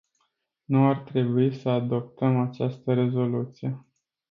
Nu 0.65 0.85
ar 0.87 0.97
trebui 0.97 1.53
să 1.53 1.69
adoptăm 1.69 2.39
această 2.39 2.93
rezoluție. 2.93 3.85